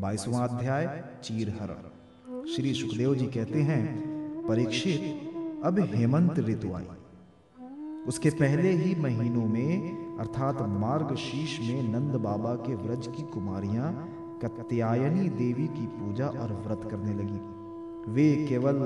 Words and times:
बाईसवां 0.00 0.48
अध्याय 0.48 1.04
चीरहरण 1.24 2.44
श्री 2.46 2.74
सुखदेव 2.74 3.14
जी 3.14 3.26
कहते 3.26 3.60
हैं, 3.60 3.84
परीक्षित, 4.48 5.00
अब 5.64 5.78
हेमंत 5.94 6.38
ऋतु 6.38 6.72
आई। 6.72 6.84
उसके 8.08 8.30
पहले 8.30 8.70
ही 8.70 8.94
महीनों 8.94 9.46
में, 9.46 10.18
अर्थात 10.18 10.62
मार्ग 10.62 11.14
शीश 11.16 11.58
में 11.60 11.82
नंद 11.82 12.14
बाबा 12.14 12.54
के 12.54 12.74
व्रज 12.74 13.06
की 13.06 13.22
कुमारियाँ 13.22 13.92
कत्यायनी 14.42 15.28
देवी 15.28 15.66
की 15.66 15.86
पूजा 15.86 16.26
और 16.26 16.52
व्रत 16.66 16.88
करने 16.90 17.14
लगी। 17.14 18.12
वे 18.12 18.46
केवल 18.46 18.82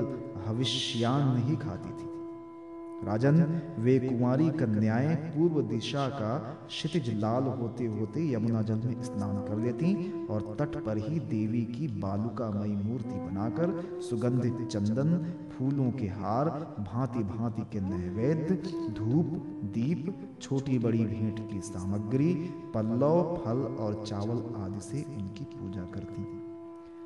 हविष्यान 0.47 1.27
नहीं 1.35 1.57
खाती 1.57 1.89
थी। 1.89 2.10
राजन, 3.03 3.61
वे 3.79 3.99
कुमारी 3.99 4.49
कन्याएँ 4.49 5.15
पूर्व 5.15 5.61
दिशा 5.61 6.07
का 6.07 6.37
क्षितिज 6.67 7.09
लाल 7.19 7.43
होते 7.43 7.85
होते 7.85 8.33
यमुना 8.33 8.61
जल 8.61 8.75
में 8.75 9.01
स्नान 9.03 9.37
कर 9.47 9.57
लेती 9.57 9.93
और 10.29 10.55
तट 10.59 10.75
पर 10.83 10.97
ही 10.97 11.19
देवी 11.19 11.61
की 11.61 11.87
बालुकामयी 11.99 12.75
मूर्ति 12.75 13.15
बनाकर 13.15 14.01
सुगंधित 14.01 14.67
चंदन, 14.67 15.17
फूलों 15.51 15.91
के 15.91 16.07
हार 16.07 16.49
भांति 16.79 17.23
भांति 17.23 17.61
के 17.71 17.81
नैवेद्य, 17.81 18.55
धूप, 18.93 19.33
दीप, 19.73 20.13
छोटी 20.41 20.79
बड़ी 20.79 21.05
भेंट 21.05 21.39
की 21.51 21.61
सामग्री, 21.61 22.33
पल्लव, 22.73 23.35
फल 23.45 23.65
और 23.83 24.03
चावल 24.05 24.43
आदि 24.63 24.79
से 24.79 25.03
उनकी 25.17 25.43
पूजा 25.43 25.81
करती। 25.81 26.40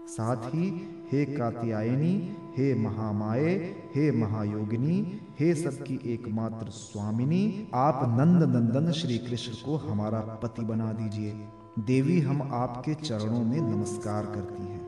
साथ 0.08 0.36
ही 0.36 0.90
हे 1.12 1.26
कात्यायनी, 1.26 2.36
हे 2.58 2.76
महामाए 2.76 3.56
हे 3.96 4.12
महायोगिनी, 4.12 5.20
हे 5.40 5.54
सबकी 5.56 6.00
एकमात्र 6.06 6.70
स्वामिनी, 6.70 7.68
आप 7.74 8.16
नंद 8.20 8.44
नंदन 8.44 8.92
श्री 8.92 9.18
कृष्ण 9.18 9.66
को 9.66 9.76
हमारा 9.76 10.20
पति 10.20 10.62
बना 10.62 10.94
दीजिए। 10.94 11.48
देवी 11.80 12.20
हम 12.20 12.50
आपके 12.54 12.94
चरणों 12.94 13.46
में 13.46 13.62
नमस्कार 13.62 14.26
करती 14.26 14.64
हैं। 14.64 14.86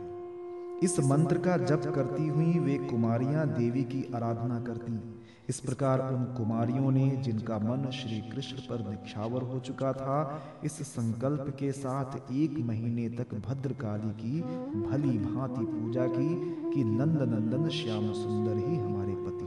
इस 0.84 1.00
मंत्र 1.00 1.38
का 1.38 1.58
जप 1.58 1.82
करती 1.96 2.28
हुई 2.28 2.60
वे 2.60 2.78
कुमारियाँ 2.78 3.48
देवी 3.48 3.84
की 3.84 4.12
आराधना 4.16 4.60
करती। 4.60 5.17
इस 5.50 5.60
प्रकार 5.60 6.14
उन 6.14 6.24
कुमारियों 6.24 6.92
ने, 6.92 7.10
जिनका 7.10 7.58
मन 7.60 7.90
श्री 7.90 8.22
कृष्ण 8.22 8.58
पर 8.58 8.90
निक्षावर 8.90 9.42
हो 9.42 9.60
चुका 9.60 9.94
था, 9.94 10.42
इस 10.64 10.82
संकल्प 10.88 11.56
के 11.60 11.72
साथ 11.72 12.32
एक 12.32 12.60
महीने 12.60 13.10
तक 13.10 13.34
भद्रकाली 13.48 14.10
की 14.10 14.42
भली 14.90 15.18
भांति 15.18 15.66
पूजा 15.66 16.08
की 16.08 16.30
कि 16.74 16.84
नंद 16.84 17.22
नंदन 17.22 17.70
श्याम 17.70 18.14
सुंदर 18.14 18.70
ही 18.70 18.76
हमारे 18.76 19.14
पति 19.16 19.47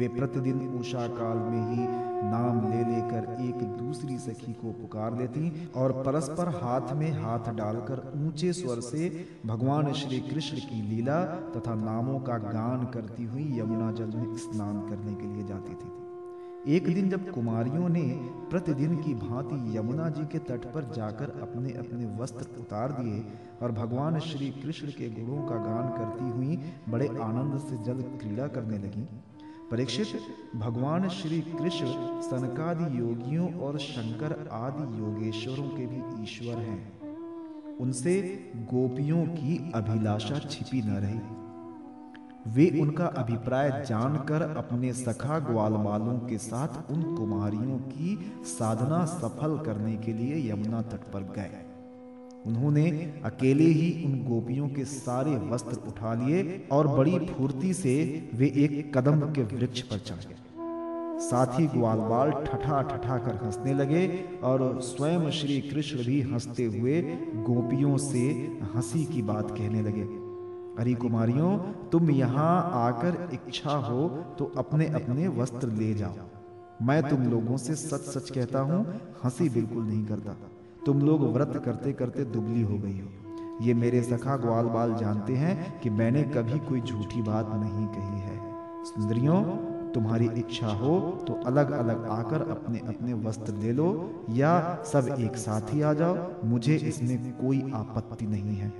वे 0.00 0.08
प्रतिदिन 0.08 0.60
उषा 0.78 1.06
काल 1.14 1.38
में 1.46 1.62
ही 1.70 1.86
नाम 2.24 2.60
ले 2.70 2.78
लेकर 2.84 3.26
एक 3.42 3.62
दूसरी 3.76 4.18
सखी 4.18 4.52
को 4.52 4.72
पुकार 4.72 5.18
लेती 5.18 5.70
और 5.76 5.92
परस्पर 6.02 6.48
हाथ 6.56 6.92
में 6.96 7.10
हाथ 7.12 7.52
डालकर 7.54 8.02
ऊँचे 8.16 8.52
स्वर 8.52 8.80
से 8.80 9.08
भगवान 9.46 9.92
श्री 9.92 10.20
कृष्ण 10.20 10.58
की 10.58 10.82
लीला 10.82 11.22
तथा 11.54 11.74
नामों 11.76 12.18
का 12.20 12.38
गान 12.50 12.84
करती 12.94 13.24
हुई 13.24 13.48
यमुना 13.58 13.90
जल 13.92 14.12
में 14.16 14.36
स्नान 14.38 14.80
करने 14.88 15.14
के 15.14 15.34
लिए 15.34 15.46
जाती 15.46 15.74
थी। 15.74 15.98
एक 16.74 16.86
दिन 16.94 17.08
जब 17.10 17.30
कुमारियों 17.30 17.88
ने 17.88 18.02
प्रतिदिन 18.50 18.96
की 18.96 19.14
भांति 19.16 19.76
यमुना 19.76 20.08
जी 20.08 20.24
के 20.26 20.38
तट 20.48 20.64
पर 20.72 20.90
जाकर 20.96 21.30
अपने 21.42 21.70
अपने 21.74 22.06
वस्त्र 22.18 22.46
उतार 22.60 22.92
दिए 22.92 23.22
और 23.62 23.72
भगवान 23.72 24.18
श्री 24.20 24.50
कृष्ण 24.56 24.88
के 24.88 25.08
गुणों 25.10 25.42
का 25.48 25.56
गान 25.64 25.88
करती 25.88 26.30
हुई 26.30 26.58
बड़े 26.88 27.08
आनंद 27.22 27.58
से 27.60 27.82
जल 27.84 28.02
क्रीड़ा 28.18 28.46
करने 28.48 28.78
लगी। 28.78 29.06
परीक्षित 29.70 30.06
भगवान 30.56 31.08
श्री 31.08 31.40
कृष्ण 31.40 31.86
सनकादि 32.20 32.98
योगियों 32.98 33.54
और 33.54 33.78
शंकर 33.78 34.48
आदि 34.52 35.00
योगेश्वरों 35.00 35.68
के 35.68 35.86
भी 35.86 36.22
ईश्वर 36.22 36.58
हैं। 36.58 37.76
उनसे 37.76 38.20
गोपियों 38.56 39.26
की 39.26 39.72
अभिलाषा 39.74 40.38
छिपी 40.38 40.82
न 40.82 40.90
रही। 40.90 41.20
वे 42.52 42.80
उनका 42.80 43.06
अभिप्राय 43.06 43.84
जानकर 43.88 44.42
अपने 44.42 44.92
सखा 44.92 45.38
ग्वालमालों 45.38 46.18
के 46.18 46.38
साथ 46.38 46.90
उन 46.90 47.16
कुमारियों 47.16 47.78
की 47.78 48.32
साधना 48.44 49.04
सफल 49.04 49.58
करने 49.58 49.96
के 49.96 50.12
लिए 50.12 50.52
यमुना 50.52 50.82
तट 50.82 51.12
पर 51.12 51.20
गए। 51.20 51.69
उन्होंने 52.46 52.90
अकेले 53.24 53.64
ही 53.64 53.90
उन 54.04 54.12
गोपियों 54.24 54.68
के 54.68 54.84
सारे 54.84 55.36
वस्त्र 55.48 55.76
उठा 55.88 56.12
लिए 56.14 56.68
और 56.72 56.88
बड़ी 56.88 57.18
फुर्ती 57.28 57.72
से 57.74 57.94
वे 58.34 58.46
एक 58.56 58.92
कदम 58.96 59.20
के 59.32 59.42
वृक्ष 59.56 59.82
पर 59.82 59.98
चढ़ 59.98 60.24
गए। 60.24 60.38
साथ 61.20 61.58
ही 61.58 61.66
ग्वालवाल 61.66 62.30
ठठा 62.44 62.80
ठठा 62.82 63.16
कर 63.18 63.34
हंसने 63.44 63.74
लगे 63.74 64.06
और 64.42 64.80
स्वयं 64.82 65.30
श्री 65.30 65.60
कृष्ण 65.60 66.04
भी 66.04 66.20
हँसते 66.22 66.64
हुए 66.64 67.00
गोपियों 67.48 67.96
से 67.96 68.22
हँसी 68.74 69.04
की 69.04 69.22
बात 69.22 69.50
कहने 69.50 69.82
लगे। 69.82 70.06
हरी 70.80 70.94
कुमारियों, 70.94 71.56
तुम 71.92 72.10
यहाँ 72.10 72.70
आकर 72.74 73.28
इच्छा 73.34 73.74
हो 73.88 74.08
तो 74.38 74.52
अपने 74.56 74.86
अपने 74.92 75.28
वस्त्र 75.28 75.68
ले 75.72 75.92
जाओ। 75.94 76.28
मैं 76.82 77.02
तुम 77.08 77.28
लोगों 77.30 77.56
से 77.56 77.74
सच 77.74 78.08
सच 78.08 78.30
कहता 78.30 78.60
हूँ, 78.60 78.84
हँसी 79.24 79.48
बिल्कुल 79.48 79.84
नहीं 79.84 80.04
करता। 80.06 80.36
तुम 80.86 81.00
लोग 81.00 81.22
व्रत 81.32 81.62
करते 81.64 81.92
करते 81.92 82.24
दुबली 82.24 82.62
हो 82.62 82.78
गई 82.78 83.00
हो। 83.00 83.08
ये 83.62 83.74
मेरे 83.74 84.02
सखा 84.02 84.36
ग्वाल 84.36 84.66
बाल 84.66 84.94
जानते 84.94 85.32
हैं 85.32 85.80
कि 85.80 85.90
मैंने 85.90 86.22
कभी 86.22 86.58
कोई 86.58 86.80
झूठी 86.80 87.22
बात 87.22 87.50
नहीं 87.54 87.86
कही 87.86 88.20
है। 88.20 88.38
सुंदरियों, 88.84 89.42
तुम्हारी 89.92 90.28
इच्छा 90.36 90.66
हो 90.66 90.98
तो 91.28 91.34
अलग 91.46 91.70
अलग 91.70 92.04
आकर 92.08 92.42
अपने 92.50 92.78
अपने 92.78 93.14
वस्त्र 93.14 93.54
ले 93.54 93.72
लो 93.72 93.88
या 94.30 94.82
सब 94.84 95.14
एक 95.18 95.36
साथ 95.36 95.74
ही 95.74 95.80
आ 95.82 95.92
जाओ, 95.92 96.16
मुझे 96.44 96.76
इसमें 96.76 97.32
कोई 97.32 97.62
आपत्ति 97.74 98.26
नहीं 98.26 98.56
है। 98.56 98.72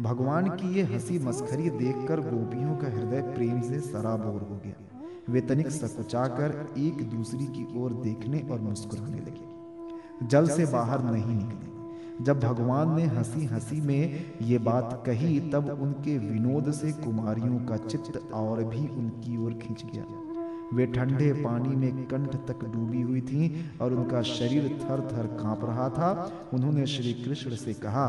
भगवान 0.00 0.48
की 0.50 0.74
ये 0.74 0.82
हँसी 0.84 1.18
मस्खरी 1.18 1.70
देखकर 1.70 2.20
गोपियों 2.20 2.76
का 2.76 2.88
हृदय 2.88 3.22
प्रेम 3.34 3.60
से 3.60 3.80
सराबोर 3.80 4.40
हो 4.42 4.60
गया। 4.64 5.32
वे 5.32 5.40
तनिक 5.40 5.68
सकुचाकर 5.70 6.66
एक 6.78 7.02
दूसरी 7.10 7.46
की 7.46 7.66
ओर 7.76 7.92
देखने 7.92 8.46
और 8.50 8.60
मुस्कुराने 8.60 9.18
लगे। 9.18 9.55
जल 10.22 10.48
से 10.48 10.66
बाहर 10.66 11.04
नहीं 11.04 11.36
निकले। 11.36 11.66
जब 12.24 12.40
भगवान 12.40 12.96
ने 12.96 13.04
हँसी 13.04 13.44
हँसी 13.44 13.80
में 13.80 14.24
ये 14.42 14.58
बात 14.58 15.02
कही, 15.06 15.40
तब 15.40 15.78
उनके 15.82 16.18
विनोद 16.18 16.72
से 16.72 16.92
कुमारियों 16.92 17.58
का 17.66 17.76
चित्त 17.76 18.32
और 18.32 18.64
भी 18.64 18.88
उनकी 18.88 19.44
ओर 19.44 19.52
खींच 19.52 19.82
गया। 19.94 20.06
वे 20.74 20.86
ठंडे 20.86 21.32
पानी 21.32 21.76
में 21.76 22.06
कंठ 22.06 22.36
तक 22.36 22.64
डूबी 22.64 23.00
हुई 23.00 23.20
थीं 23.20 23.78
और 23.78 23.92
उनका 23.92 24.22
शरीर 24.22 24.78
थर 24.82 25.00
थर 25.00 25.26
काँप 25.26 25.64
रहा 25.64 25.88
था। 25.88 26.32
उन्होंने 26.54 26.86
श्री 26.86 27.12
कृष्ण 27.12 27.50
से 27.50 27.74
कहा, 27.74 28.06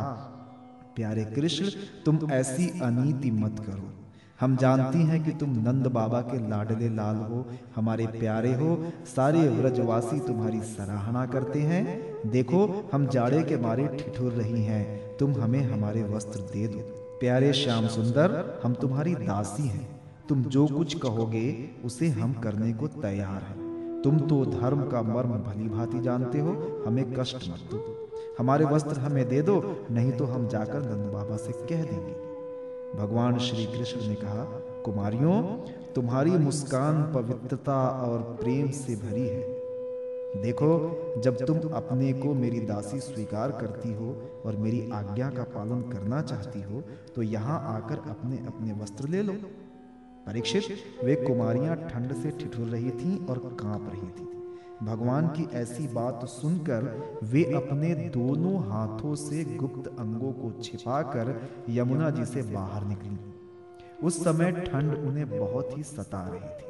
प्यारे 0.95 1.25
कृष्ण, 1.25 1.65
तुम 2.05 2.31
ऐसी 2.31 2.79
अनीति 2.79 3.31
मत 3.31 3.55
करो। 3.59 4.06
हम 4.41 4.55
जानती 4.55 5.03
हैं 5.03 5.23
कि 5.23 5.31
तुम 5.31 5.49
नंद 5.49 5.87
बाबा 5.87 6.21
के 6.21 6.49
लाडले 6.49 6.89
लाल 6.89 7.15
हो, 7.15 7.45
हमारे 7.75 8.07
प्यारे 8.07 8.53
हो, 8.53 8.85
सारे 9.15 9.49
व्रजवासी 9.49 10.19
तुम्हारी 10.19 10.61
सराहना 10.61 11.25
करते 11.25 11.59
हैं। 11.59 12.15
देखो, 12.29 12.89
हम 12.93 13.07
जाड़े 13.07 13.43
के 13.43 13.57
मारे 13.57 13.87
ठिठुर 13.87 14.31
रही 14.31 14.63
हैं, 14.63 15.17
तुम 15.17 15.31
हमें 15.31 15.71
हमारे 15.71 16.03
वस्त्र 16.03 16.39
दे 16.39 16.67
दो। 16.67 16.77
प्यारे 17.19 17.53
श्याम 17.53 17.87
सुंदर, 17.87 18.59
हम 18.63 18.73
तुम्हारी 18.73 19.15
दासी 19.15 19.67
हैं। 19.67 20.01
तुम 20.29 20.43
जो 20.43 20.67
कुछ 20.67 20.99
कहोगे, 20.99 21.69
उसे 21.85 22.07
हम 22.07 22.33
करने 22.33 22.73
को 22.73 22.87
तैयार 22.87 23.41
हैं। 23.43 24.01
तुम 24.03 24.19
तो 24.19 24.45
धर्म 24.45 24.81
का 24.81 25.01
मर्म 25.01 25.29
भली 25.29 25.69
भांति 25.69 25.99
जानते 25.99 26.39
हो, 26.39 26.83
हमें 26.87 27.13
कष्ट 27.13 27.35
मत 27.35 27.71
दो। 27.71 28.09
हमारे 28.39 28.65
वस्त्र 28.65 28.99
हमें 28.99 29.29
दे 29.29 29.41
दो, 29.41 29.85
नहीं 29.91 30.11
तो 30.11 30.25
हम 30.25 30.47
जाकर 30.47 30.79
नंद 30.79 31.13
बाबा 31.13 31.37
से 31.37 31.51
कह 31.51 31.83
देंगे। 31.83 32.26
भगवान 32.95 33.37
श्री 33.37 33.65
कृष्ण 33.67 34.07
ने 34.07 34.15
कहा, 34.15 34.43
कुमारियों, 34.85 35.41
तुम्हारी 35.95 36.31
मुस्कान 36.31 37.01
पवित्रता 37.13 37.77
और 38.03 38.21
प्रेम 38.41 38.69
से 38.71 38.95
भरी 38.95 39.27
है। 39.27 39.55
देखो, 40.41 41.21
जब 41.21 41.45
तुम 41.45 41.57
अपने 41.71 42.11
को 42.13 42.33
मेरी 42.33 42.59
दासी 42.59 42.99
स्वीकार 42.99 43.51
करती 43.51 43.93
हो 43.93 44.15
और 44.45 44.55
मेरी 44.55 44.89
आज्ञा 44.93 45.29
का 45.29 45.43
पालन 45.55 45.81
करना 45.91 46.21
चाहती 46.21 46.61
हो 46.61 46.81
तो 47.15 47.21
यहाँ 47.23 47.59
आकर 47.67 48.09
अपने 48.09 48.37
अपने 48.47 48.73
वस्त्र 48.81 49.09
ले 49.09 49.23
लो। 49.23 49.33
परीक्षित, 50.27 50.63
वे 51.03 51.15
कुमारियाँ 51.17 51.75
ठंड 51.89 52.13
से 52.13 52.31
ठिठुर 52.39 52.67
रही 52.67 52.91
थीं 52.91 53.25
और 53.25 53.37
काँप 53.61 53.91
रही 53.93 54.09
थीं। 54.09 54.36
भगवान 54.83 55.27
की 55.27 55.47
ऐसी 55.53 55.87
बात 55.87 56.25
सुनकर 56.25 56.83
वे 57.23 57.43
अपने 57.43 57.95
दोनों 57.95 58.69
हाथों 58.69 59.15
से 59.15 59.43
गुप्त 59.45 59.99
अंगों 59.99 60.31
को 60.33 60.61
छिपाकर 60.61 61.49
यमुना 61.69 62.09
जी 62.09 62.25
से 62.25 62.41
बाहर 62.41 62.85
निकली। 62.85 63.17
उस 64.03 64.23
समय 64.23 64.51
ठंड 64.51 64.93
उन्हें 64.95 65.39
बहुत 65.39 65.77
ही 65.77 65.83
सता 65.83 66.27
रही 66.27 66.49
थी। 66.49 66.67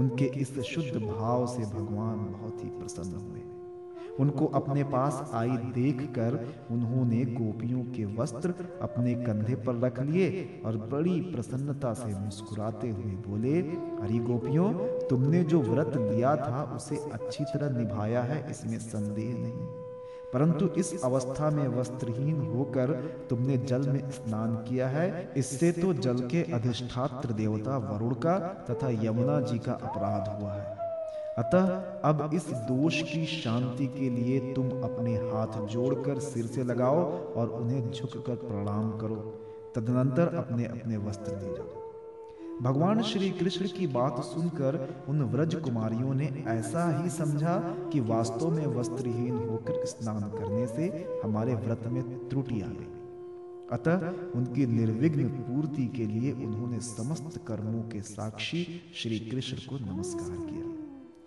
उनके 0.00 0.24
इस 0.24 0.60
शुद्ध 0.60 1.02
भाव 1.02 1.46
से 1.46 1.62
भगवान 1.62 2.18
बहुत 2.18 2.64
ही 2.64 2.68
प्रसन्न 2.68 3.14
हुए। 3.14 3.57
उनको 4.20 4.46
अपने 4.46 4.84
पास 4.84 5.30
आई 5.34 5.50
देखकर 5.50 6.54
उन्होंने 6.70 7.24
गोपियों 7.24 7.80
के 7.80 8.04
वस्त्र 8.04 8.54
अपने 8.82 9.14
कंधे 9.14 9.54
पर 9.54 9.74
रख 9.74 10.00
लिए 10.00 10.62
और 10.66 10.76
बड़ी 10.76 11.20
प्रसन्नता 11.20 11.92
से 11.94 12.14
मुस्कुराते 12.18 12.90
हुए 12.90 13.12
बोले, 13.28 13.60
अरे 14.02 14.18
गोपियों, 14.18 14.72
तुमने 15.08 15.44
जो 15.44 15.60
व्रत 15.60 15.96
लिया 15.96 16.36
था, 16.36 16.62
उसे 16.76 16.96
अच्छी 17.12 17.44
तरह 17.44 17.78
निभाया 17.78 18.22
है, 18.22 18.50
इसमें 18.50 18.78
संदेह 18.78 19.34
नहीं। 19.34 19.66
परंतु 20.32 20.68
इस 20.68 21.04
अवस्था 21.04 21.50
में 21.50 21.68
वस्त्रहीन 21.68 22.40
होकर 22.40 22.90
तुमने 23.30 23.56
जल 23.58 23.88
में 23.88 24.10
स्नान 24.10 24.56
किया 24.56 24.88
है, 24.88 25.32
इससे 25.36 25.72
तो 25.72 25.94
जल 25.94 26.18
के 26.18 26.42
अधिष्ठात्र 26.52 27.32
देवता 27.32 27.76
वरुण 27.76 28.14
का 28.14 28.38
तथा 28.38 28.90
यमुना 28.90 29.40
जी 29.40 29.58
का 29.58 29.72
अपराध 29.72 30.42
हुआ 30.42 30.52
है। 30.52 30.77
अतः 31.38 31.66
अब 32.04 32.30
इस 32.34 32.46
दोष 32.48 33.02
की 33.02 33.26
शांति 33.26 33.86
के 33.86 34.10
लिए 34.10 34.54
तुम 34.54 34.68
अपने 34.68 35.14
हाथ 35.14 35.66
जोड़कर 35.66 36.18
सिर 36.18 36.46
से 36.46 36.64
लगाओ 36.64 37.32
और 37.34 37.48
उन्हें 37.48 37.90
झुककर 37.90 38.34
प्रणाम 38.34 38.90
करो। 38.98 39.16
तदनंतर 39.74 40.34
अपने 40.34 40.64
अपने 40.64 40.96
वस्त्र 40.96 41.32
ले 41.32 41.56
जाओ। 41.56 41.78
भगवान 42.62 43.02
श्री 43.02 43.30
कृष्ण 43.30 43.68
की 43.68 43.86
बात 43.86 44.24
सुनकर 44.24 45.04
उन 45.08 45.22
व्रज 45.22 45.54
कुमारियों 45.54 46.14
ने 46.14 46.44
ऐसा 46.46 47.02
ही 47.02 47.10
समझा 47.10 47.58
कि 47.92 48.00
वास्तव 48.00 48.50
में 48.50 48.66
वस्त्रहीन 48.66 49.34
होकर 49.34 49.84
स्नान 49.84 50.20
करने 50.20 50.66
से 50.66 50.86
हमारे 51.24 51.54
व्रत 51.54 51.80
में 51.86 52.28
त्रुटि 52.28 52.60
आ 52.60 52.66
गई। 52.66 52.88
अतः 53.72 54.08
उनकी 54.38 54.66
निर्विघ्न 54.66 55.28
पूर्ति 55.28 55.86
के 55.86 56.06
लिए 56.06 56.32
उन्होंने 56.32 56.80
समस्त 56.80 57.40
कर्मों 57.46 57.82
के 57.82 58.02
साक्षी 58.02 58.66
श्री 58.94 59.18
कृष्ण 59.18 59.56
को 59.56 59.94
नमस्कार 59.94 60.36
किया। 60.46 60.67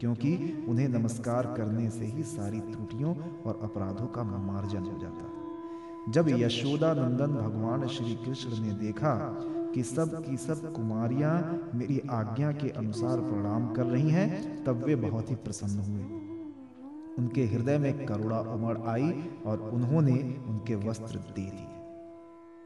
क्योंकि 0.01 0.65
उन्हें 0.67 0.89
नमस्कार 0.89 1.45
करने 1.57 1.89
से 1.89 2.05
ही 2.05 2.23
सारी 2.23 2.59
त्रुटियों 2.59 3.15
और 3.45 3.59
अपराधों 3.63 4.07
का 4.07 4.23
मार्जन 4.23 4.83
हो 4.83 4.99
जाता। 4.99 6.11
जब 6.11 6.29
यशोदा 6.29 6.93
नंदन 6.93 7.27
भगवान 7.27 7.87
श्री 7.87 8.15
कृष्ण 8.15 8.63
ने 8.63 8.73
देखा 8.73 9.15
कि 9.75 9.83
सब 9.83 10.25
की 10.25 10.37
सब 10.37 10.73
कुमारियाँ 10.73 11.69
मेरी 11.75 12.01
आज्ञा 12.11 12.51
के 12.51 12.69
अनुसार 12.69 13.19
प्रणाम 13.19 13.73
कर 13.73 13.85
रही 13.85 14.09
हैं, 14.09 14.63
तब 14.63 14.83
वे 14.83 14.95
बहुत 14.95 15.29
ही 15.29 15.35
प्रसन्न 15.35 15.79
हुए। 15.79 16.03
उनके 17.19 17.45
हृदय 17.45 17.77
में 17.77 18.05
करुणा 18.05 18.39
उमड़ 18.39 18.77
आई 18.77 19.29
और 19.45 19.69
उन्होंने 19.73 20.39
उनके 20.47 20.75
वस्त्र 20.75 21.17
दे 21.17 21.41
दिए। 21.41 21.80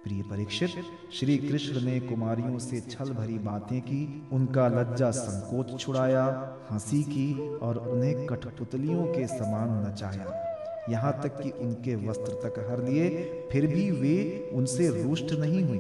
प्रिय 0.06 0.22
परीक्षित 0.22 0.70
श्री 1.14 1.38
कृष्ण 1.38 1.86
ने 1.86 2.00
कुमारियों 2.00 2.60
से 2.60 2.80
छल 2.82 3.06
भरी 3.06 3.38
बातें 3.40 3.82
की, 3.82 4.28
उनका 4.32 4.68
लज्जा 4.68 5.12
संकोच 5.12 5.80
छुड़ाया, 5.80 6.56
हँसी 6.72 7.04
की 7.04 7.56
और 7.56 7.78
उन्हें 7.78 8.26
कठपुतलियों 8.26 9.04
के 9.04 9.28
समान 9.28 9.88
नचाया। 9.88 10.44
यहाँ 10.90 11.22
तक 11.24 11.42
कि 11.42 11.50
उनके 11.50 11.96
वस्त्र 12.08 12.34
तक 12.34 12.68
हर 12.72 12.84
लिए, 12.84 13.10
फिर 13.52 13.68
भी 13.68 13.92
वे 13.92 14.50
उनसे 14.54 15.04
रुष्ट 15.04 15.32
नहीं 15.32 15.64
हुई। 15.64 15.80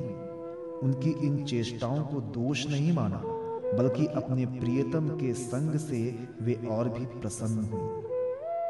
उनकी 0.83 1.27
इन 1.27 1.45
चेष्टाओं 1.45 2.03
को 2.03 2.21
दोष 2.21 2.67
नहीं 2.67 2.93
माना, 2.93 3.21
बल्कि 3.77 4.05
अपने 4.05 4.45
प्रियतम 4.45 5.09
के 5.09 5.33
संग 5.33 5.79
से 5.79 6.19
वे 6.41 6.53
और 6.71 6.89
भी 6.89 7.05
प्रसन्न 7.05 7.63
हुए 7.63 8.04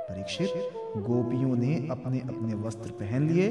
परीक्षित। 0.09 0.49
गोपियों 0.97 1.55
ने 1.55 1.75
अपने 1.91 2.19
अपने 2.19 2.53
वस्त्र 2.53 2.89
पहन 2.89 3.29
लिए, 3.29 3.49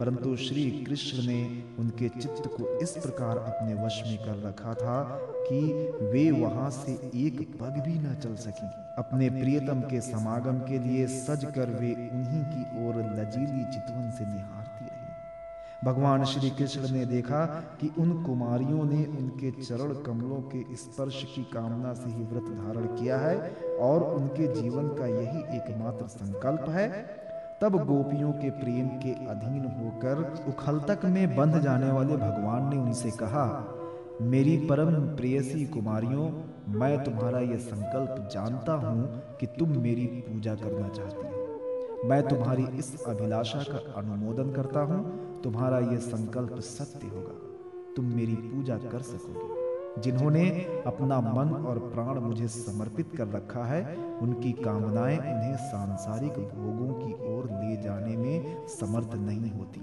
परंतु 0.00 0.36
श्री 0.36 0.70
कृष्ण 0.86 1.26
ने 1.26 1.64
उनके 1.78 2.08
चित्त 2.08 2.46
को 2.46 2.78
इस 2.78 2.90
प्रकार 2.90 3.38
अपने 3.38 3.74
वश 3.84 4.02
में 4.06 4.18
कर 4.18 4.48
रखा 4.48 4.74
था 4.74 5.18
कि 5.22 5.60
वे 6.02 6.30
वहाँ 6.30 6.70
से 6.70 6.92
एक 7.14 7.40
पग 7.60 7.82
भी 7.86 7.94
न 7.98 8.14
चल 8.14 8.34
सकी। 8.34 8.66
अपने 8.98 9.30
प्रियतम 9.30 9.80
के 9.80 10.00
समागम 10.00 10.58
के 10.58 10.78
लिए 10.78 11.06
सज 11.06 11.44
कर 11.44 11.70
वे 11.70 11.92
उन्हीं 11.94 12.44
की 12.44 12.62
ओर 12.86 12.94
लजीली 12.94 13.64
चितवन 13.72 14.10
से 14.10 14.24
निहारती 14.24 14.56
रही 14.56 14.65
भगवान 15.86 16.24
श्री 16.24 16.48
कृष्ण 16.50 16.88
ने 16.92 17.04
देखा 17.06 17.44
कि 17.80 17.90
उन 17.98 18.12
कुमारियों 18.22 18.84
ने 18.84 19.04
उनके 19.18 19.50
चरण 19.50 19.92
कमलों 20.02 20.40
के 20.52 20.76
स्पर्श 20.76 21.22
की 21.34 21.42
कामना 21.42 21.92
से 21.94 22.10
ही 22.10 22.24
व्रत 22.24 22.48
धारण 22.52 22.86
किया 22.96 23.18
है 23.18 23.36
और 23.80 24.02
उनके 24.04 24.46
जीवन 24.54 24.88
का 24.88 25.06
यही 25.06 25.56
एकमात्र 25.56 26.06
संकल्प 26.06 26.68
है। 26.68 26.88
तब 27.62 27.76
गोपियों 27.86 28.32
के 28.32 28.50
प्रेम 28.50 28.88
के 29.02 29.12
अधीन 29.26 29.62
होकर 29.76 30.22
उखलतक 30.48 31.04
में 31.04 31.36
बंध 31.36 31.58
जाने 31.58 31.92
वाले 31.92 32.16
भगवान 32.16 32.68
ने 32.68 32.80
उनसे 32.80 33.10
कहा, 33.10 33.46
मेरी 34.22 34.56
परम 34.66 34.94
प्रेयसी 35.16 35.64
कुमारियों, 35.66 36.30
मैं 36.78 37.04
तुम्हारा 37.04 37.40
यह 37.40 37.56
संकल्प 37.58 38.28
जानता 38.32 38.72
हूँ 38.72 39.22
कि 39.40 39.46
तुम 39.46 39.78
मेरी 39.78 40.06
पूजा 40.06 40.54
करना 40.54 40.88
चाहती 40.88 41.28
हो। 41.28 42.08
मैं 42.08 42.22
तुम्हारी 42.28 42.66
इस 42.78 43.04
अभिलाषा 43.06 43.62
का 43.62 43.78
अनुमोदन 43.96 44.52
करता 44.52 44.80
हूँ 44.80 45.25
तुम्हारा 45.46 45.78
यह 45.78 45.96
संकल्प 45.96 46.58
सत्य 46.58 47.06
होगा। 47.06 47.34
तुम 47.96 48.04
मेरी 48.04 48.34
पूजा 48.34 48.78
कर 48.78 49.00
सकोगे। 49.02 49.66
जिन्होंने 50.00 50.50
अपना 50.86 51.20
मन 51.20 51.48
और 51.48 51.78
प्राण 51.78 52.20
मुझे 52.20 52.48
समर्पित 52.48 53.16
कर 53.16 53.28
रखा 53.28 53.64
है, 53.64 53.96
उनकी 53.96 54.52
कामनाएँ 54.52 55.18
उन्हें 55.18 55.56
सांसारिक 55.56 56.32
भोगों 56.32 56.94
की 56.94 57.34
ओर 57.34 57.44
ले 57.44 57.82
जाने 57.82 58.16
में 58.16 58.66
समर्थ 58.68 59.14
नहीं 59.14 59.50
होती। 59.50 59.80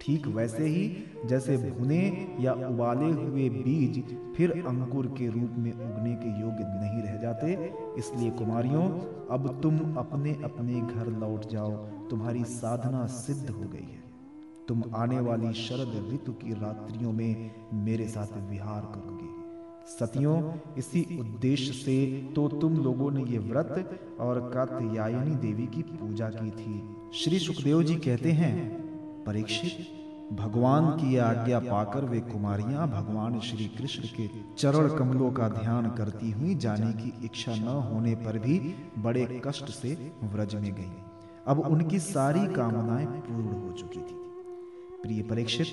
ठीक 0.00 0.26
वैसे 0.26 0.64
ही, 0.64 0.96
जैसे 1.26 1.56
भुने 1.56 2.36
या 2.40 2.52
उबाले 2.52 3.10
हुए 3.10 3.48
बीज 3.48 4.16
फिर 4.36 4.64
अंकुर 4.66 5.06
के 5.06 5.26
रूप 5.26 5.50
में 5.58 5.72
उगने 5.72 6.14
के 6.14 6.40
योग्य 6.40 6.64
नहीं 6.64 7.02
रह 7.02 7.16
जाते, 7.16 7.72
इसलिए 7.98 8.30
कुमारियों, 8.30 8.84
अब 9.30 9.60
तुम 9.62 9.94
अपने 9.94 10.40
अपने 10.44 10.80
घर 10.80 11.06
लौट 11.06 11.44
जाओ। 11.44 11.70
तुम्हारी 11.86 12.44
साधना 12.44 13.06
सिद्ध 13.06 13.50
हो 13.50 13.60
गई 13.60 13.90
है। 13.90 14.01
तुम 14.68 14.82
आने 14.94 15.20
वाली 15.20 15.52
शरद 15.54 15.94
ऋतु 16.12 16.32
की 16.32 16.52
रात्रियों 16.52 17.12
में 17.12 17.50
मेरे 17.84 18.08
साथ 18.08 18.36
विहार 18.50 18.80
करोगे। 18.94 19.30
सतियों 19.88 20.36
इसी 20.78 21.02
उद्देश्य 21.20 21.72
से 21.72 21.96
तो 22.36 22.48
तुम 22.48 22.76
लोगों 22.76 23.10
ने 23.10 23.22
ये 23.24 23.38
व्रत 23.38 23.98
और 24.20 24.40
कात्यायनी 24.54 25.34
देवी 25.36 25.66
की 25.66 25.82
पूजा 25.82 26.28
की 26.28 26.50
थी। 26.50 26.82
श्री 27.14 27.38
सुखदेव 27.38 27.82
जी 27.82 27.96
कहते 27.96 28.32
हैं 28.32 28.54
परीक्षित 29.24 29.86
भगवान 30.32 30.90
की 30.90 31.16
आज्ञा 31.16 31.58
पाकर 31.58 32.04
वे 32.04 32.20
कुमारियाँ 32.20 32.88
भगवान 32.90 33.40
श्री 33.40 33.64
कृष्ण 33.68 34.08
के 34.08 34.28
चरण 34.58 34.88
कमलों 34.98 35.30
का 35.32 35.48
ध्यान 35.50 35.90
करती 35.90 36.30
हुई 36.30 36.54
जाने 36.54 36.92
की 36.92 37.12
इच्छा 37.24 37.54
न 37.54 37.76
होने 37.90 38.14
पर 38.14 38.38
भी 38.38 38.58
बड़े 38.98 39.40
कष्ट 39.46 39.70
से 39.72 39.94
व्रज 40.24 40.54
में 40.54 40.72
गई। 40.74 40.92
अब 41.46 41.60
उनकी 41.60 41.98
सारी 41.98 42.46
कामनाएँ 42.54 43.06
पूर्ण 43.06 43.60
हो 43.60 43.72
चुकी 43.72 44.00
थी 44.00 44.20
प्रिय 45.02 45.22
परीक्षित, 45.22 45.66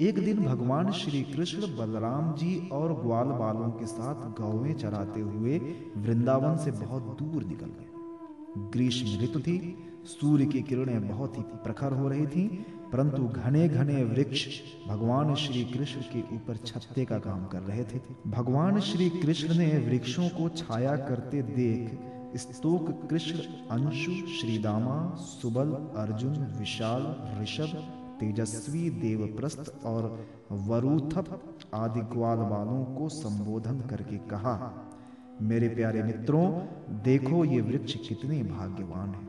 एक 0.00 0.18
दिन 0.24 0.36
भगवान 0.44 0.90
श्री 0.92 1.22
कृष्ण 1.22 1.60
बलराम 1.60 2.32
जी 2.34 2.68
और 2.72 2.92
ग्वाल 3.02 3.26
बालों 3.26 3.70
के 3.70 3.86
साथ 3.86 4.40
गौवें 4.40 4.72
चराते 4.74 5.20
हुए 5.20 5.58
वृंदावन 5.96 6.56
से 6.56 6.70
बहुत 6.70 7.02
दूर 7.02 7.44
निकल 7.44 7.66
गए। 7.66 8.68
ग्रीष्म 8.72 9.20
ऋतु 9.22 9.40
थी, 9.40 9.76
सूर्य 10.06 10.46
की 10.46 10.62
किरणें 10.62 11.08
बहुत 11.08 11.38
ही 11.38 11.42
प्रखर 11.42 11.92
हो 11.92 12.08
रही 12.08 12.26
थीं, 12.26 12.48
परंतु 12.92 13.22
घने 13.22 13.68
घने 13.68 14.04
वृक्ष 14.04 14.46
भगवान 14.88 15.34
श्री 15.34 15.64
कृष्ण 15.64 16.00
के 16.00 16.20
ऊपर 16.36 16.56
छत्ते 16.56 17.04
का 17.04 17.18
काम 17.18 17.46
कर 17.46 17.60
रहे 17.60 17.84
थे। 17.84 18.00
भगवान 18.26 18.80
श्री 18.80 19.08
कृष्ण 19.10 19.58
ने 19.58 19.86
वृक्षों 19.88 20.28
को 20.28 20.48
छाया 20.48 20.96
करते 20.96 21.42
देख 21.42 21.98
स्तोक 22.36 23.08
कृष्ण, 23.10 23.38
अंशु, 23.70 24.12
श्रीदामा, 24.40 25.14
सुबल, 25.14 25.72
अर्जुन, 25.96 26.36
विशाल, 26.58 27.02
ऋषभ 27.42 27.99
तेजस्वी 28.20 28.90
देवप्रस्थ 28.90 29.84
और 29.84 30.26
वरुथप 30.52 31.42
आदि 31.74 32.00
ग्वाल 32.00 32.38
वालों 32.38 32.84
को 32.84 33.08
संबोधन 33.08 33.80
करके 33.80 34.16
कहा, 34.16 34.74
मेरे 35.42 35.68
प्यारे 35.68 36.02
मित्रों, 36.02 36.60
देखो 37.02 37.44
ये 37.44 37.60
वृक्ष 37.60 37.94
कितने 38.08 38.42
भाग्यवान 38.42 39.08
हैं। 39.08 39.28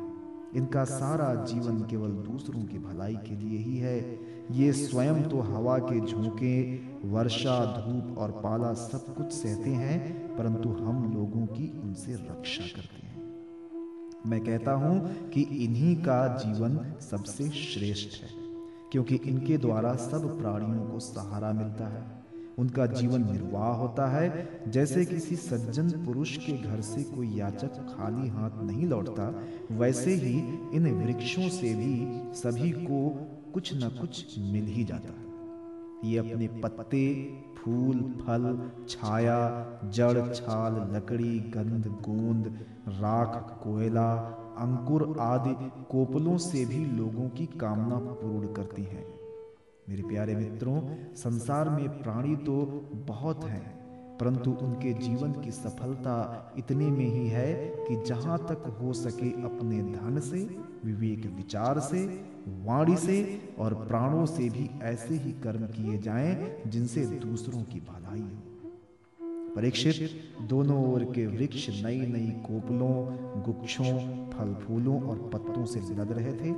इनका 0.56 0.84
सारा 0.84 1.34
जीवन 1.46 1.80
केवल 1.82 2.10
दूसरों 2.10 2.64
की 2.64 2.80
भलाई 2.80 3.16
के 3.16 3.36
लिए 3.36 3.58
ही 3.58 3.78
है। 3.78 4.20
ये 4.52 4.72
स्वयं 4.74 5.24
तो 5.24 5.40
हवा 5.42 5.78
के 5.78 6.00
झोंके, 6.00 6.76
वर्षा, 7.08 7.66
धूप 7.66 8.18
और 8.18 8.32
पाला 8.32 8.74
सब 8.74 9.16
कुछ 9.16 9.32
सहते 9.32 9.70
हैं, 9.70 10.20
परंतु 10.38 10.70
हम 10.70 11.14
लोगों 11.14 11.46
की 11.46 11.72
उनसे 11.84 12.14
रक्षा 12.14 12.66
करते 12.76 13.08
हैं। 13.08 13.22
मैं 14.26 14.42
कहता 14.42 14.72
हूँ 14.72 15.30
कि 15.30 15.42
इन्हीं 15.42 15.96
का 15.96 16.38
जीवन 16.38 16.80
सबसे 17.02 17.50
श्रेष्ठ 17.50 18.24
है। 18.24 18.41
क्योंकि 18.92 19.16
इनके 19.16 19.58
द्वारा 19.58 19.96
सब 19.96 20.40
प्राणियों 20.40 20.86
को 20.86 21.00
सहारा 21.00 21.54
मिलता 21.54 21.88
है। 21.88 22.22
उनका 22.60 22.86
जीवन 22.86 23.32
निर्वाह 23.32 23.70
होता 23.70 24.08
है। 24.08 24.62
जैसे 24.68 25.06
किसी 25.06 25.36
सज्जन 25.36 25.90
पुरुष 25.90 26.38
के 26.38 26.54
घर 26.54 26.82
से 26.82 27.04
कोई 27.04 27.28
याचक 27.28 27.68
खाली 27.68 28.28
हाथ 28.30 28.64
नहीं 28.64 28.88
लौटता, 28.88 29.44
वैसे 29.72 30.14
ही 30.14 30.40
इन 30.74 31.04
वृक्षों 31.04 31.50
से 31.50 31.74
भी 31.74 32.22
सभी 32.34 32.72
को 32.72 33.28
कुछ 33.54 33.84
न 33.84 33.90
कुछ 34.02 34.40
मिल 34.40 34.66
ही 34.66 34.84
जाता 34.84 35.10
है। 35.10 35.32
ये 36.12 36.18
अपने 36.18 36.48
पत्ते, 36.48 37.34
फूल, 37.58 38.00
फल, 38.00 38.72
छाया, 38.90 39.66
जड़, 39.86 40.34
छाल, 40.34 40.96
लकड़ी, 40.96 41.40
गंध, 41.40 41.88
गोंद, 41.88 42.66
राख, 42.88 43.60
कोयला 43.64 44.38
अंकुर 44.58 45.16
आदि 45.20 45.54
कोपलों 45.92 46.38
से 46.38 46.66
भी 46.66 46.86
लोगों 46.86 47.30
की 47.30 47.46
कामना 47.46 47.96
पूर्ण 47.96 48.54
करती 48.54 48.84
हैं। 48.84 49.06
मेरे 49.90 50.04
प्यारे 50.04 50.36
मित्रों, 50.36 50.82
संसार 51.16 51.70
में 51.70 52.02
प्राणी 52.04 52.36
तो 52.36 52.56
बहुत 52.94 53.44
हैं, 53.44 53.82
परंतु 54.18 54.52
उनके 54.52 54.94
जीवन 54.94 55.32
की 55.32 55.52
सफलता 55.52 56.54
इतने 56.58 56.88
में 56.88 57.06
ही 57.06 57.28
है 57.28 57.54
कि 57.88 58.04
जहाँ 58.08 58.38
तक 58.38 58.78
हो 58.82 58.94
सके 58.94 59.32
अपने 59.44 59.82
धन 59.82 60.20
से, 60.20 60.44
विवेक 60.86 61.26
विचार 61.38 61.80
से, 61.80 62.06
वाणी 62.48 62.96
से 62.98 63.42
और 63.60 63.74
प्राणों 63.74 64.26
से 64.26 64.50
भी 64.50 64.70
ऐसे 64.82 65.16
ही 65.16 65.32
कर्म 65.32 65.66
किए 65.68 65.98
जाएँ 65.98 66.62
जिनसे 66.68 67.06
दूसरों 67.06 67.64
की 67.64 67.80
भलाई 67.80 68.20
हो। 68.20 68.51
परीक्षित, 69.56 70.12
दोनों 70.42 70.94
ओर 70.94 71.04
के 71.04 71.28
वृक्ष 71.28 71.84
नई 71.84 72.02
नई 72.02 72.32
कोपलों, 72.32 73.18
गुच्छों 73.44 73.98
फल 74.30 74.54
फूलों 74.54 75.02
और 75.02 75.30
पत्तों 75.34 75.66
से 75.66 75.80
लद 75.80 76.12
रहे 76.12 76.34
थे। 76.34 76.52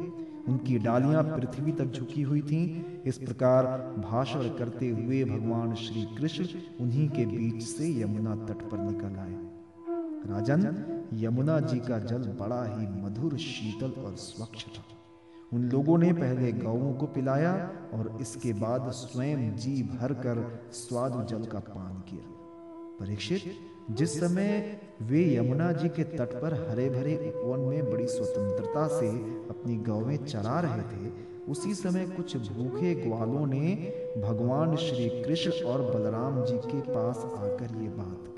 उनकी 0.48 0.80
डालियाँ 0.80 1.24
पृथ्वी 1.24 1.72
तक 1.72 1.86
झुकी 1.86 2.22
हुई 2.22 2.42
थीं। 2.42 2.84
इस 3.06 3.18
प्रकार 3.18 3.66
भाषण 3.98 4.40
करते 4.40 4.90
हुए 4.90 5.24
भगवान 5.24 5.76
श्री 5.76 6.16
कृष्ण 6.18 6.46
उन्हीं 6.80 7.10
के 7.10 7.26
बीच 7.26 7.64
से 7.64 8.02
यमुना 8.02 8.36
तट 8.36 8.70
पर 8.70 8.78
निकल 8.78 9.16
आए। 9.16 9.36
राजन, 10.32 10.86
यमुना 11.14 11.60
जी 11.60 11.80
का 11.80 12.00
जल 12.00 12.24
बड़ा 12.24 12.64
ही 12.64 12.88
मधुर, 13.04 13.38
शीतल 13.38 13.92
और 13.92 14.16
स्वच्छ 14.16 14.66
था। 14.66 14.84
उन 15.54 15.64
लोगों 15.64 15.98
ने 15.98 16.14
पहले 16.14 16.52
गौओं 16.52 16.94
को 16.94 17.06
पिलाया 17.06 17.72
और 17.94 18.18
इसके 18.22 18.54
बाद 18.54 18.90
स्वयं 18.92 19.56
जी 19.56 19.84
भर 19.84 20.14
कर 20.14 20.64
स्वाद 20.72 21.28
जल 21.30 21.46
का 21.46 21.60
पान 21.60 21.94
किया। 21.94 22.43
परीक्षित, 23.04 23.44
जिस 23.92 24.20
समय 24.20 24.80
वे 25.02 25.24
यमुना 25.36 25.72
जी 25.72 25.90
के 25.90 26.04
तट 26.04 26.34
पर 26.42 26.54
हरे 26.70 26.90
भरे 26.90 27.16
उपवन 27.30 27.60
में 27.60 27.92
बड़ी 27.92 28.08
स्वतंत्रता 28.08 28.88
से 28.88 29.10
अपनी 29.50 29.76
गौवें 29.88 30.18
चरा 30.26 30.60
रहे 30.60 30.82
थे, 30.92 31.12
उसी 31.52 31.74
समय 31.76 32.06
कुछ 32.08 32.36
भूखे 32.50 32.94
ग्वालों 32.96 33.46
ने 33.48 33.74
भगवान 34.18 34.76
श्री 34.76 35.10
कृष्ण 35.24 35.52
और 35.64 35.82
बलराम 35.92 36.44
जी 36.46 36.58
के 36.58 36.80
पास 36.92 37.18
आकर 37.18 37.76
ये 37.82 37.90
बात 37.98 38.33